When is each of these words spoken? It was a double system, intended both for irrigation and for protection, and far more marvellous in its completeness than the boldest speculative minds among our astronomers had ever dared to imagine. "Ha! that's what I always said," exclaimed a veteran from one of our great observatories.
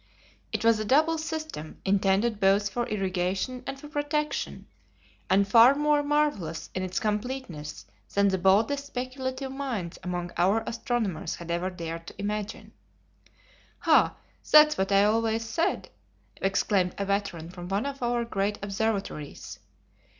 It 0.51 0.65
was 0.65 0.79
a 0.79 0.83
double 0.83 1.19
system, 1.19 1.79
intended 1.85 2.39
both 2.39 2.71
for 2.71 2.87
irrigation 2.87 3.63
and 3.67 3.79
for 3.79 3.87
protection, 3.87 4.65
and 5.29 5.47
far 5.47 5.75
more 5.75 6.01
marvellous 6.01 6.71
in 6.73 6.81
its 6.81 6.99
completeness 6.99 7.85
than 8.15 8.29
the 8.29 8.39
boldest 8.39 8.87
speculative 8.87 9.51
minds 9.51 9.99
among 10.01 10.31
our 10.37 10.63
astronomers 10.65 11.35
had 11.35 11.51
ever 11.51 11.69
dared 11.69 12.07
to 12.07 12.15
imagine. 12.19 12.71
"Ha! 13.81 14.15
that's 14.51 14.75
what 14.75 14.91
I 14.91 15.03
always 15.03 15.47
said," 15.47 15.89
exclaimed 16.37 16.95
a 16.97 17.05
veteran 17.05 17.51
from 17.51 17.67
one 17.67 17.85
of 17.85 18.01
our 18.01 18.25
great 18.25 18.57
observatories. 18.63 19.59